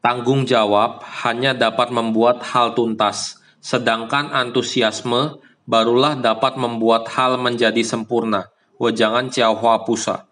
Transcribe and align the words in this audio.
Tanggung 0.00 0.48
jawab 0.48 1.04
hanya 1.28 1.52
dapat 1.52 1.92
membuat 1.92 2.40
hal 2.40 2.72
tuntas, 2.72 3.36
sedangkan 3.60 4.32
antusiasme 4.32 5.36
barulah 5.68 6.16
dapat 6.16 6.56
membuat 6.56 7.12
hal 7.12 7.36
menjadi 7.36 7.84
sempurna. 7.84 8.48
Wejangan 8.80 9.28
Ciao 9.28 9.52
Hua 9.60 9.84
Pusa 9.84 10.29